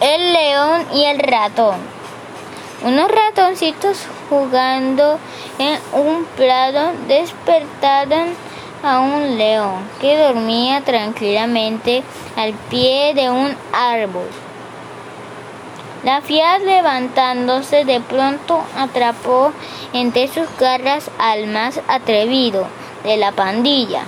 El 0.00 0.32
león 0.32 0.86
y 0.94 1.04
el 1.06 1.18
ratón. 1.18 1.76
Unos 2.84 3.10
ratoncitos 3.10 4.06
jugando 4.28 5.18
en 5.58 5.76
un 5.92 6.24
prado 6.36 6.92
despertaron 7.08 8.28
a 8.84 9.00
un 9.00 9.36
león 9.36 9.88
que 10.00 10.16
dormía 10.16 10.82
tranquilamente 10.82 12.04
al 12.36 12.52
pie 12.70 13.12
de 13.14 13.28
un 13.28 13.56
árbol. 13.72 14.28
La 16.04 16.20
fiera 16.20 16.60
levantándose 16.60 17.84
de 17.84 18.00
pronto 18.00 18.62
atrapó 18.76 19.52
entre 19.92 20.28
sus 20.28 20.46
garras 20.60 21.10
al 21.18 21.48
más 21.48 21.80
atrevido 21.88 22.68
de 23.02 23.16
la 23.16 23.32
pandilla. 23.32 24.02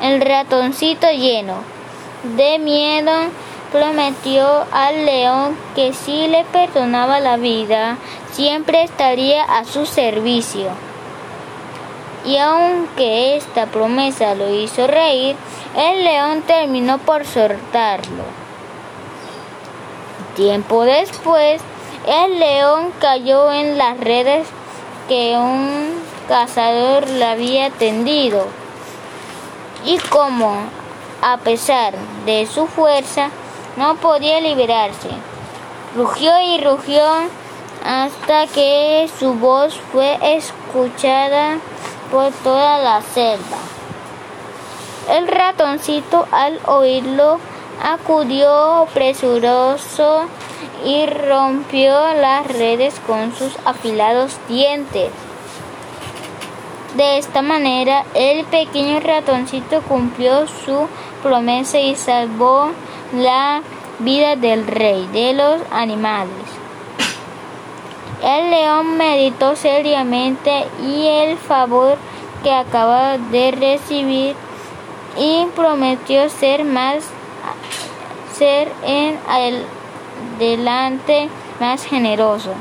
El 0.00 0.22
ratoncito 0.22 1.10
lleno 1.10 1.56
de 2.34 2.58
miedo 2.58 3.12
prometió 3.74 4.64
al 4.70 5.04
león 5.04 5.56
que 5.74 5.92
si 5.92 6.28
le 6.28 6.44
perdonaba 6.44 7.18
la 7.18 7.36
vida, 7.36 7.96
siempre 8.30 8.84
estaría 8.84 9.42
a 9.42 9.64
su 9.64 9.84
servicio. 9.84 10.68
Y 12.24 12.36
aunque 12.36 13.36
esta 13.36 13.66
promesa 13.66 14.36
lo 14.36 14.48
hizo 14.54 14.86
reír, 14.86 15.34
el 15.76 16.04
león 16.04 16.42
terminó 16.42 16.98
por 16.98 17.26
soltarlo. 17.26 18.22
Tiempo 20.36 20.84
después, 20.84 21.60
el 22.06 22.38
león 22.38 22.92
cayó 23.00 23.50
en 23.50 23.76
las 23.76 23.98
redes 23.98 24.46
que 25.08 25.36
un 25.36 26.00
cazador 26.28 27.08
le 27.08 27.24
había 27.24 27.70
tendido. 27.70 28.46
Y 29.84 29.98
como, 29.98 30.54
a 31.22 31.38
pesar 31.38 31.94
de 32.24 32.46
su 32.46 32.68
fuerza, 32.68 33.30
no 33.76 33.96
podía 33.96 34.40
liberarse. 34.40 35.10
Rugió 35.96 36.32
y 36.40 36.62
rugió 36.62 37.02
hasta 37.84 38.46
que 38.46 39.08
su 39.18 39.34
voz 39.34 39.78
fue 39.92 40.18
escuchada 40.36 41.58
por 42.10 42.32
toda 42.32 42.78
la 42.78 43.02
selva. 43.02 43.58
El 45.10 45.28
ratoncito 45.28 46.26
al 46.30 46.58
oírlo 46.66 47.38
acudió 47.82 48.86
presuroso 48.94 50.26
y 50.84 51.06
rompió 51.06 51.92
las 52.14 52.46
redes 52.46 52.94
con 53.06 53.34
sus 53.34 53.56
afilados 53.64 54.38
dientes. 54.48 55.10
De 56.96 57.18
esta 57.18 57.42
manera, 57.42 58.04
el 58.14 58.44
pequeño 58.44 59.00
ratoncito 59.00 59.82
cumplió 59.82 60.46
su 60.46 60.86
promesa 61.22 61.80
y 61.80 61.96
salvó 61.96 62.70
la 63.14 63.62
vida 63.98 64.36
del 64.36 64.66
rey 64.66 65.06
de 65.12 65.32
los 65.32 65.60
animales. 65.70 66.46
El 68.22 68.50
león 68.50 68.96
meditó 68.96 69.54
seriamente 69.54 70.66
y 70.82 71.06
el 71.06 71.36
favor 71.36 71.96
que 72.42 72.52
acaba 72.52 73.18
de 73.18 73.50
recibir 73.52 74.34
y 75.18 75.46
prometió 75.54 76.28
ser 76.28 76.64
más 76.64 77.04
ser 78.36 78.72
en 78.84 79.18
adelante 80.38 81.28
más 81.60 81.84
generoso. 81.84 82.54